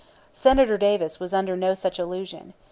[0.33, 2.55] Senator Davis was under no such illusion.